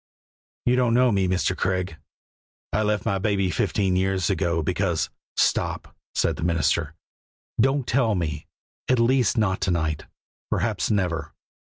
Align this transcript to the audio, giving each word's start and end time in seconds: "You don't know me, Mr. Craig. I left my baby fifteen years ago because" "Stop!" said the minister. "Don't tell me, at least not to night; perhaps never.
"You 0.65 0.75
don't 0.75 0.95
know 0.95 1.11
me, 1.11 1.27
Mr. 1.27 1.55
Craig. 1.55 1.95
I 2.73 2.81
left 2.81 3.05
my 3.05 3.19
baby 3.19 3.51
fifteen 3.51 3.95
years 3.95 4.31
ago 4.31 4.63
because" 4.63 5.11
"Stop!" 5.37 5.95
said 6.15 6.37
the 6.37 6.43
minister. 6.43 6.95
"Don't 7.59 7.85
tell 7.85 8.15
me, 8.15 8.47
at 8.89 8.97
least 8.97 9.37
not 9.37 9.61
to 9.61 9.69
night; 9.69 10.07
perhaps 10.49 10.89
never. 10.89 11.35